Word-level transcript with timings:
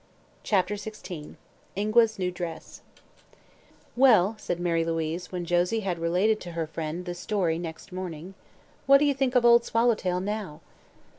CHAPTER 0.41 0.73
XVI 0.77 1.35
INGUA'S 1.75 2.17
NEW 2.17 2.31
DRESS 2.31 2.81
"Well," 3.95 4.35
said 4.39 4.59
Mary 4.59 4.83
Louise, 4.83 5.31
when 5.31 5.45
Josie 5.45 5.81
had 5.81 5.99
related 5.99 6.41
to 6.41 6.53
her 6.53 6.65
friend 6.65 7.05
the 7.05 7.13
story 7.13 7.59
next 7.59 7.91
morning, 7.91 8.33
"what 8.87 8.97
do 8.97 9.05
you 9.05 9.13
think 9.13 9.35
of 9.35 9.45
Old 9.45 9.63
Swallowtail 9.63 10.19
now?" 10.19 10.61